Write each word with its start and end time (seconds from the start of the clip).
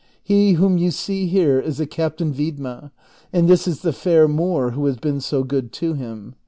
He 0.23 0.53
whom 0.53 0.79
you 0.79 0.89
see 0.89 1.27
here 1.27 1.59
is 1.59 1.77
the 1.77 1.85
Captain 1.85 2.33
Viednia, 2.33 2.89
and 3.31 3.47
this 3.47 3.67
is 3.67 3.83
the 3.83 3.93
fair 3.93 4.27
Moor 4.27 4.71
who 4.71 4.87
has 4.87 4.97
been 4.97 5.21
so 5.21 5.43
good 5.43 5.71
to 5.73 5.93
him. 5.93 6.33